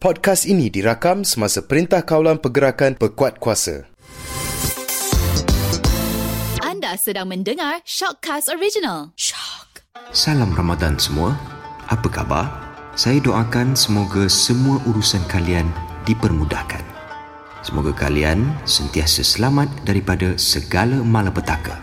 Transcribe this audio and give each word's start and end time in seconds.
Podcast 0.00 0.48
ini 0.48 0.72
dirakam 0.72 1.28
semasa 1.28 1.60
Perintah 1.60 2.00
Kawalan 2.00 2.40
Pergerakan 2.40 2.96
Pekuat 2.96 3.36
Kuasa. 3.36 3.84
Anda 6.64 6.96
sedang 6.96 7.28
mendengar 7.28 7.84
Shockcast 7.84 8.48
Original. 8.48 9.12
Shock. 9.12 9.84
Salam 10.08 10.56
Ramadan 10.56 10.96
semua. 10.96 11.36
Apa 11.92 12.08
khabar? 12.08 12.48
Saya 12.96 13.20
doakan 13.20 13.76
semoga 13.76 14.24
semua 14.32 14.80
urusan 14.88 15.20
kalian 15.28 15.68
dipermudahkan. 16.08 16.80
Semoga 17.60 17.92
kalian 17.92 18.56
sentiasa 18.64 19.20
selamat 19.20 19.68
daripada 19.84 20.32
segala 20.40 21.04
malapetaka. 21.04 21.76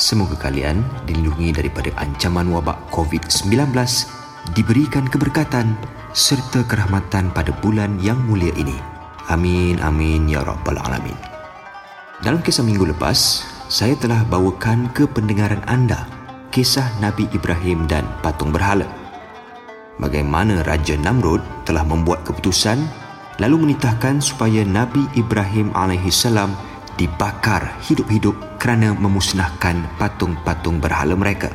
Semoga 0.00 0.32
kalian 0.40 0.80
dilindungi 1.04 1.52
daripada 1.52 1.92
ancaman 2.00 2.48
wabak 2.56 2.80
COVID-19, 2.88 3.52
diberikan 4.56 5.04
keberkatan 5.04 5.76
serta 6.10 6.66
kerahmatan 6.66 7.30
pada 7.30 7.54
bulan 7.62 7.98
yang 8.02 8.18
mulia 8.26 8.50
ini. 8.58 8.74
Amin, 9.30 9.78
amin, 9.78 10.26
ya 10.26 10.42
Rabbal 10.42 10.78
Alamin. 10.82 11.14
Dalam 12.20 12.42
kisah 12.42 12.66
minggu 12.66 12.82
lepas, 12.90 13.46
saya 13.70 13.94
telah 13.94 14.26
bawakan 14.26 14.90
ke 14.90 15.06
pendengaran 15.06 15.62
anda 15.70 16.10
kisah 16.50 16.90
Nabi 16.98 17.30
Ibrahim 17.30 17.86
dan 17.86 18.02
patung 18.26 18.50
berhala. 18.50 18.90
Bagaimana 20.02 20.66
Raja 20.66 20.98
Namrud 20.98 21.40
telah 21.62 21.86
membuat 21.86 22.26
keputusan 22.26 22.82
lalu 23.38 23.70
menitahkan 23.70 24.18
supaya 24.18 24.66
Nabi 24.66 25.06
Ibrahim 25.14 25.70
AS 25.72 26.26
dibakar 26.98 27.80
hidup-hidup 27.86 28.36
kerana 28.60 28.92
memusnahkan 28.92 29.80
patung-patung 29.96 30.82
berhala 30.82 31.16
mereka. 31.16 31.48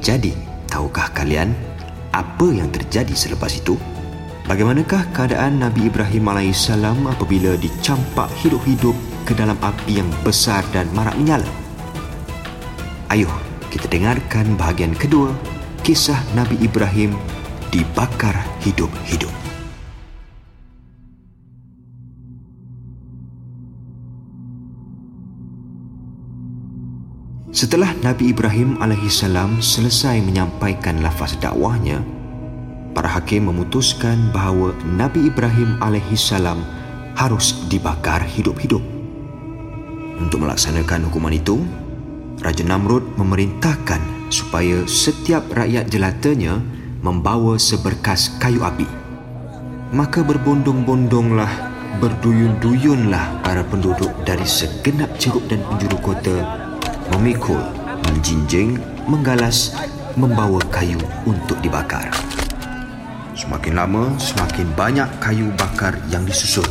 Jadi, 0.00 0.32
tahukah 0.70 1.12
kalian 1.12 1.52
apa 2.14 2.46
yang 2.46 2.70
terjadi 2.70 3.10
selepas 3.10 3.50
itu? 3.58 3.74
Bagaimanakah 4.46 5.10
keadaan 5.10 5.58
Nabi 5.58 5.90
Ibrahim 5.90 6.30
AS 6.30 6.70
apabila 6.70 7.58
dicampak 7.58 8.30
hidup-hidup 8.38 8.94
ke 9.26 9.34
dalam 9.34 9.58
api 9.58 9.98
yang 9.98 10.06
besar 10.22 10.62
dan 10.70 10.86
marak 10.94 11.18
menyala? 11.18 11.48
Ayuh, 13.10 13.32
kita 13.74 13.90
dengarkan 13.90 14.54
bahagian 14.54 14.94
kedua 14.94 15.34
kisah 15.82 16.22
Nabi 16.38 16.54
Ibrahim 16.62 17.18
dibakar 17.74 18.38
hidup-hidup. 18.62 19.43
Setelah 27.54 27.94
Nabi 28.02 28.34
Ibrahim 28.34 28.82
AS 28.82 29.22
selesai 29.62 30.18
menyampaikan 30.26 30.98
lafaz 30.98 31.38
dakwahnya, 31.38 32.02
para 32.90 33.06
hakim 33.06 33.46
memutuskan 33.46 34.34
bahawa 34.34 34.74
Nabi 34.82 35.30
Ibrahim 35.30 35.78
AS 35.78 36.34
harus 37.14 37.54
dibakar 37.70 38.26
hidup-hidup. 38.26 38.82
Untuk 40.18 40.42
melaksanakan 40.42 41.06
hukuman 41.06 41.30
itu, 41.30 41.62
Raja 42.42 42.66
Namrud 42.66 43.14
memerintahkan 43.14 44.02
supaya 44.34 44.82
setiap 44.90 45.46
rakyat 45.54 45.86
jelatanya 45.86 46.58
membawa 47.06 47.54
seberkas 47.54 48.34
kayu 48.42 48.66
api. 48.66 48.90
Maka 49.94 50.26
berbondong-bondonglah, 50.26 51.70
berduyun-duyunlah 52.02 53.46
para 53.46 53.62
penduduk 53.62 54.10
dari 54.26 54.42
segenap 54.42 55.14
ceruk 55.22 55.46
dan 55.46 55.62
penjuru 55.70 56.02
kota 56.02 56.63
memikul, 57.12 57.60
menjinjing, 58.08 58.80
menggalas, 59.04 59.74
membawa 60.14 60.62
kayu 60.70 61.00
untuk 61.28 61.60
dibakar. 61.60 62.08
Semakin 63.34 63.74
lama, 63.76 64.14
semakin 64.16 64.70
banyak 64.78 65.08
kayu 65.20 65.50
bakar 65.58 65.98
yang 66.08 66.22
disusun 66.22 66.66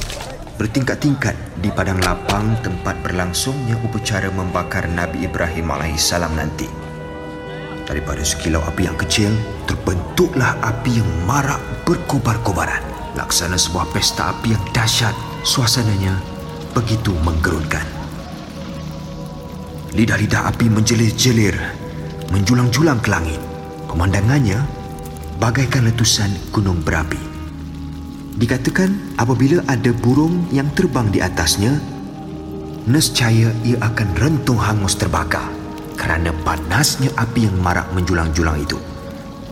bertingkat-tingkat 0.57 1.33
di 1.59 1.73
padang 1.73 1.97
lapang 2.05 2.53
tempat 2.61 2.95
berlangsungnya 3.01 3.77
upacara 3.81 4.29
membakar 4.29 4.85
Nabi 4.85 5.25
Ibrahim 5.25 5.73
AS 5.73 6.13
nanti. 6.15 6.69
Daripada 7.83 8.23
sekilau 8.23 8.63
api 8.63 8.87
yang 8.87 8.95
kecil, 8.95 9.31
terbentuklah 9.67 10.55
api 10.63 11.03
yang 11.03 11.11
marak 11.27 11.59
berkobar-kobaran. 11.83 12.79
Laksana 13.13 13.59
sebuah 13.59 13.91
pesta 13.91 14.31
api 14.31 14.55
yang 14.55 14.63
dahsyat, 14.71 15.13
suasananya 15.43 16.15
begitu 16.71 17.11
menggerunkan. 17.21 18.02
Lidah-lidah 19.93 20.49
api 20.49 20.73
menjelir-jelir, 20.73 21.53
menjulang-julang 22.33 22.97
ke 22.97 23.13
langit. 23.13 23.37
Pemandangannya 23.85 24.57
bagaikan 25.37 25.85
letusan 25.85 26.33
gunung 26.49 26.81
berapi. 26.81 27.21
Dikatakan 28.33 29.13
apabila 29.21 29.61
ada 29.69 29.93
burung 29.93 30.49
yang 30.49 30.65
terbang 30.73 31.13
di 31.13 31.21
atasnya, 31.21 31.77
nescaya 32.89 33.53
ia 33.61 33.77
akan 33.85 34.09
rentung 34.17 34.57
hangus 34.57 34.97
terbakar 34.97 35.45
kerana 35.93 36.33
panasnya 36.41 37.13
api 37.13 37.45
yang 37.45 37.57
marak 37.61 37.85
menjulang-julang 37.93 38.65
itu. 38.65 38.81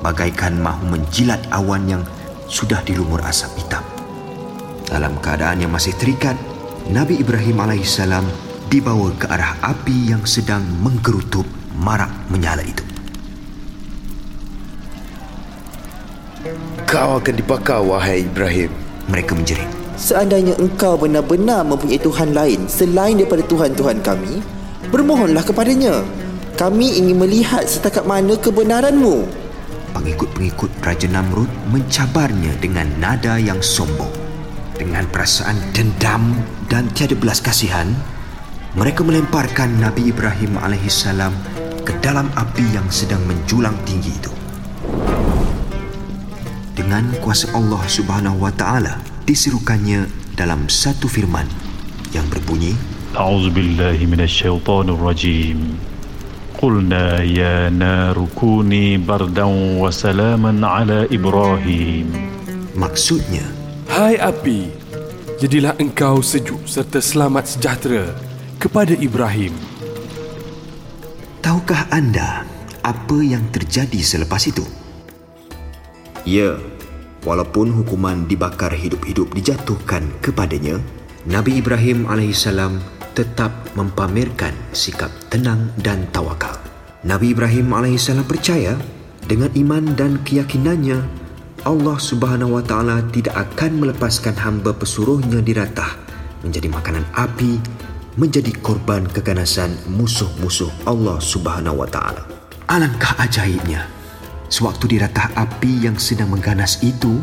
Bagaikan 0.02 0.58
mahu 0.58 0.98
menjilat 0.98 1.46
awan 1.54 1.86
yang 1.86 2.04
sudah 2.50 2.82
dilumur 2.82 3.22
asap 3.22 3.62
hitam. 3.62 3.86
Dalam 4.90 5.22
keadaan 5.22 5.62
yang 5.62 5.70
masih 5.70 5.94
terikat, 6.02 6.34
Nabi 6.90 7.22
Ibrahim 7.22 7.62
alaihissalam 7.62 8.51
dibawa 8.72 9.12
ke 9.20 9.28
arah 9.28 9.60
api 9.60 10.16
yang 10.16 10.24
sedang 10.24 10.64
menggerutup 10.80 11.44
marak 11.76 12.08
menyala 12.32 12.64
itu. 12.64 12.88
Kau 16.88 17.20
akan 17.20 17.36
dibakar, 17.36 17.84
wahai 17.84 18.24
Ibrahim. 18.24 18.72
Mereka 19.12 19.36
menjerit. 19.36 19.68
Seandainya 20.00 20.56
engkau 20.56 20.96
benar-benar 20.96 21.68
mempunyai 21.68 22.00
Tuhan 22.00 22.32
lain 22.32 22.66
selain 22.72 23.20
daripada 23.20 23.44
Tuhan-Tuhan 23.44 24.00
kami, 24.02 24.40
bermohonlah 24.88 25.44
kepadanya. 25.44 26.02
Kami 26.56 26.96
ingin 26.96 27.20
melihat 27.20 27.68
setakat 27.68 28.08
mana 28.08 28.40
kebenaranmu. 28.40 29.28
Pengikut-pengikut 29.92 30.72
Raja 30.80 31.12
Namrud 31.12 31.52
mencabarnya 31.76 32.56
dengan 32.64 32.88
nada 32.98 33.36
yang 33.36 33.60
sombong. 33.60 34.12
Dengan 34.80 35.04
perasaan 35.12 35.60
dendam 35.76 36.34
dan 36.72 36.88
tiada 36.96 37.14
belas 37.14 37.44
kasihan, 37.44 37.92
mereka 38.72 39.04
melemparkan 39.04 39.84
Nabi 39.84 40.16
Ibrahim 40.16 40.56
AS 40.56 41.04
ke 41.84 41.94
dalam 42.00 42.32
api 42.40 42.66
yang 42.72 42.88
sedang 42.88 43.20
menjulang 43.28 43.76
tinggi 43.84 44.16
itu. 44.16 44.32
Dengan 46.72 47.12
kuasa 47.20 47.52
Allah 47.52 47.84
Subhanahu 47.84 48.48
Wa 48.48 48.54
Taala 48.56 48.96
diserukannya 49.28 50.08
dalam 50.40 50.72
satu 50.72 51.12
firman 51.12 51.46
yang 52.16 52.24
berbunyi 52.32 52.72
A'udzu 53.12 53.52
billahi 53.52 54.08
minasyaitonir 54.08 54.96
rajim. 54.96 55.76
Qulna 56.56 57.20
ya 57.28 57.68
naru 57.68 58.32
kuni 58.32 58.96
bardan 58.96 59.84
wa 59.84 59.92
salaman 59.92 60.64
ala 60.64 61.12
Ibrahim. 61.12 62.08
Maksudnya 62.80 63.44
Hai 63.92 64.16
api 64.16 64.72
jadilah 65.44 65.76
engkau 65.76 66.24
sejuk 66.24 66.64
serta 66.64 67.04
selamat 67.04 67.52
sejahtera 67.52 68.31
kepada 68.62 68.94
Ibrahim. 68.94 69.58
Tahukah 71.42 71.90
anda 71.90 72.46
apa 72.86 73.18
yang 73.26 73.50
terjadi 73.50 73.98
selepas 74.06 74.46
itu? 74.46 74.62
Ya, 76.22 76.62
walaupun 77.26 77.74
hukuman 77.74 78.30
dibakar 78.30 78.70
hidup-hidup 78.70 79.34
dijatuhkan 79.34 80.06
kepadanya, 80.22 80.78
Nabi 81.26 81.58
Ibrahim 81.58 82.06
AS 82.06 82.46
tetap 83.18 83.50
mempamerkan 83.74 84.54
sikap 84.78 85.10
tenang 85.34 85.74
dan 85.82 86.06
tawakal. 86.14 86.54
Nabi 87.02 87.34
Ibrahim 87.34 87.74
AS 87.74 88.14
percaya 88.30 88.78
dengan 89.26 89.50
iman 89.58 89.98
dan 89.98 90.22
keyakinannya 90.22 91.02
Allah 91.66 91.98
Subhanahu 91.98 92.62
Wa 92.62 92.64
Taala 92.70 93.02
tidak 93.10 93.34
akan 93.42 93.82
melepaskan 93.82 94.38
hamba 94.38 94.70
pesuruhnya 94.78 95.42
diratah 95.42 95.98
menjadi 96.46 96.70
makanan 96.70 97.06
api 97.18 97.81
menjadi 98.20 98.52
korban 98.60 99.08
keganasan 99.08 99.76
musuh-musuh 99.88 100.72
Allah 100.84 101.20
Subhanahu 101.22 101.84
wa 101.84 101.88
taala. 101.88 102.24
Alangkah 102.68 103.16
ajaibnya. 103.20 103.88
Sewaktu 104.52 104.96
di 104.96 104.98
ratah 105.00 105.32
api 105.36 105.88
yang 105.88 105.96
sedang 105.96 106.32
mengganas 106.32 106.84
itu, 106.84 107.20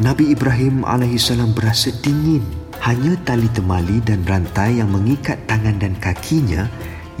Nabi 0.00 0.32
Ibrahim 0.32 0.84
alaihissalam 0.84 1.52
berasa 1.52 1.92
dingin. 2.00 2.40
Hanya 2.80 3.12
tali 3.28 3.44
temali 3.52 4.00
dan 4.00 4.24
rantai 4.24 4.80
yang 4.80 4.88
mengikat 4.88 5.36
tangan 5.44 5.76
dan 5.76 5.92
kakinya 6.00 6.64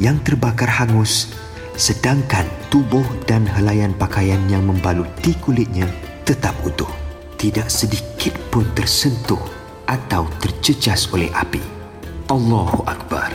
yang 0.00 0.16
terbakar 0.24 0.72
hangus 0.72 1.28
sedangkan 1.80 2.44
tubuh 2.68 3.04
dan 3.24 3.48
helaian 3.48 3.96
pakaian 3.96 4.40
yang 4.52 4.68
membaluti 4.68 5.32
kulitnya 5.40 5.88
tetap 6.28 6.52
utuh. 6.60 6.88
Tidak 7.40 7.72
sedikit 7.72 8.36
pun 8.52 8.68
tersentuh 8.76 9.40
atau 9.88 10.28
tercecas 10.44 11.08
oleh 11.08 11.32
api. 11.32 11.79
Allahu 12.30 12.86
Akbar. 12.86 13.34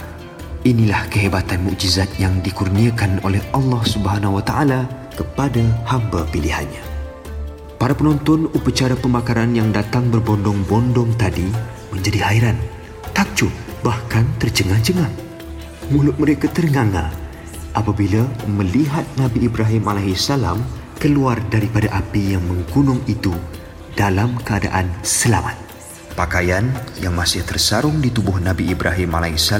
Inilah 0.63 1.11
kehebatan 1.11 1.67
mukjizat 1.67 2.07
yang 2.15 2.39
dikurniakan 2.39 3.19
oleh 3.27 3.43
Allah 3.51 3.83
Subhanahu 3.83 4.39
Wa 4.39 4.43
Taala 4.47 4.87
kepada 5.11 5.59
hamba 5.83 6.23
pilihannya. 6.31 6.79
Para 7.75 7.91
penonton 7.91 8.47
upacara 8.55 8.95
pembakaran 8.95 9.51
yang 9.51 9.75
datang 9.75 10.07
berbondong-bondong 10.15 11.11
tadi 11.19 11.43
menjadi 11.91 12.23
hairan, 12.23 12.55
takjub, 13.11 13.51
bahkan 13.83 14.23
tercengang-cengang. 14.39 15.11
Mulut 15.91 16.15
mereka 16.15 16.47
terenganga 16.55 17.11
apabila 17.75 18.23
melihat 18.47 19.03
Nabi 19.19 19.51
Ibrahim 19.51 19.91
AS 19.91 20.31
keluar 21.03 21.35
daripada 21.51 21.91
api 21.99 22.39
yang 22.39 22.47
menggunung 22.47 23.03
itu 23.11 23.35
dalam 23.99 24.39
keadaan 24.47 24.87
selamat. 25.03 25.74
Pakaian 26.15 26.63
yang 27.03 27.11
masih 27.11 27.43
tersarung 27.43 27.99
di 27.99 28.07
tubuh 28.07 28.39
Nabi 28.39 28.71
Ibrahim 28.71 29.19
AS 29.19 29.51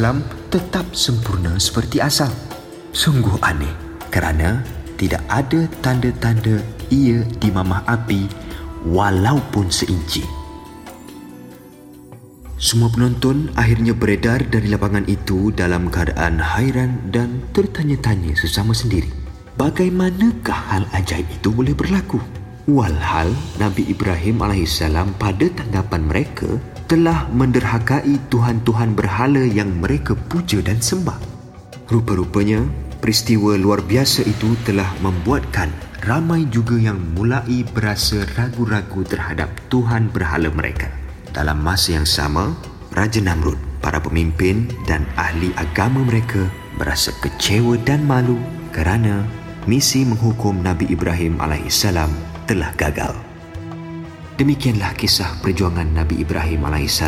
tetap 0.48 0.88
sempurna 0.96 1.60
seperti 1.60 2.00
asal. 2.00 2.31
Sungguh 2.96 3.36
aneh 3.44 3.75
kerana 4.07 4.63
tidak 4.96 5.19
ada 5.28 5.68
tanda-tanda 5.84 6.63
ia 6.88 7.28
dimamah 7.44 7.84
api 7.84 8.31
walaupun 8.88 9.68
seinci. 9.68 10.24
Semua 12.56 12.88
penonton 12.88 13.51
akhirnya 13.60 13.92
beredar 13.92 14.40
dari 14.48 14.72
lapangan 14.72 15.04
itu 15.12 15.51
dalam 15.51 15.92
keadaan 15.92 16.40
hairan 16.40 17.12
dan 17.12 17.44
tertanya-tanya 17.51 18.31
sesama 18.31 18.72
sendiri. 18.72 19.12
Bagaimanakah 19.60 20.60
hal 20.72 20.88
ajaib 20.96 21.28
itu 21.36 21.51
boleh 21.51 21.75
berlaku? 21.75 22.44
Walhal 22.65 23.29
Nabi 23.62 23.85
Ibrahim 23.94 24.41
AS 24.41 24.81
pada 25.21 25.45
tanggapan 25.53 26.01
mereka 26.01 26.50
telah 26.89 27.29
menderhakai 27.29 28.17
Tuhan-Tuhan 28.33 28.97
berhala 28.97 29.45
yang 29.45 29.69
mereka 29.77 30.17
puja 30.17 30.65
dan 30.65 30.81
sembah. 30.81 31.13
Rupa-rupanya, 31.85 32.65
peristiwa 33.06 33.53
luar 33.53 33.85
biasa 33.85 34.25
itu 34.25 34.57
telah 34.65 34.89
membuatkan 35.06 35.69
ramai 36.09 36.50
juga 36.50 36.73
yang 36.81 36.97
mulai 37.13 37.62
berasa 37.69 38.25
ragu-ragu 38.33 39.06
terhadap 39.06 39.53
Tuhan 39.69 40.09
berhala 40.09 40.50
mereka. 40.50 40.89
Dalam 41.38 41.62
masa 41.62 42.01
yang 42.01 42.09
sama, 42.09 42.57
Raja 42.97 43.21
Namrud, 43.21 43.62
para 43.77 44.01
pemimpin 44.01 44.73
dan 44.89 45.06
ahli 45.21 45.53
agama 45.53 46.01
mereka 46.01 46.50
berasa 46.81 47.13
kecewa 47.21 47.77
dan 47.85 48.09
malu 48.09 48.41
kerana 48.73 49.21
misi 49.69 50.01
menghukum 50.01 50.65
Nabi 50.65 50.89
Ibrahim 50.89 51.38
alaihissalam 51.38 52.35
telah 52.45 52.69
gagal. 52.77 53.13
Demikianlah 54.38 54.94
kisah 54.94 55.42
perjuangan 55.42 55.89
Nabi 55.95 56.21
Ibrahim 56.21 56.68
AS 56.69 57.01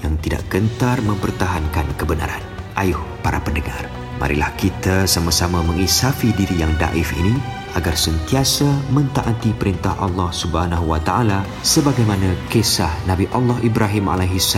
yang 0.00 0.14
tidak 0.24 0.42
gentar 0.50 0.98
mempertahankan 1.04 1.86
kebenaran. 1.94 2.42
Ayuh 2.74 3.00
para 3.20 3.38
pendengar, 3.44 3.86
marilah 4.16 4.50
kita 4.56 5.04
sama-sama 5.04 5.60
mengisafi 5.62 6.32
diri 6.34 6.64
yang 6.64 6.72
daif 6.80 7.12
ini 7.14 7.36
agar 7.76 7.94
sentiasa 7.94 8.66
mentaati 8.90 9.54
perintah 9.54 9.94
Allah 10.00 10.32
Subhanahu 10.34 10.90
wa 10.90 10.98
taala 10.98 11.46
sebagaimana 11.62 12.34
kisah 12.50 12.90
Nabi 13.06 13.30
Allah 13.30 13.60
Ibrahim 13.62 14.10
AS 14.10 14.56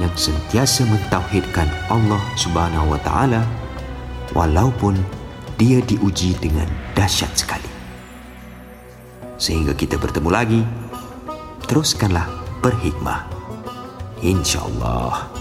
yang 0.00 0.14
sentiasa 0.14 0.86
mentauhidkan 0.86 1.66
Allah 1.90 2.22
Subhanahu 2.38 2.94
wa 2.94 3.00
taala 3.02 3.42
walaupun 4.32 4.96
dia 5.58 5.82
diuji 5.82 6.38
dengan 6.38 6.66
dahsyat 6.94 7.30
sekali. 7.34 7.73
Sehingga 9.44 9.76
kita 9.76 10.00
bertemu 10.00 10.30
lagi, 10.32 10.64
teruskanlah 11.68 12.24
berhikmah. 12.64 13.28
InsyaAllah. 14.24 15.33